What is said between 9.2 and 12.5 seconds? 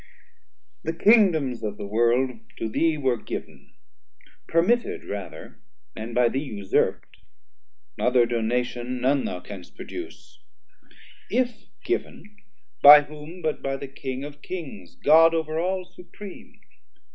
thou canst produce: If given,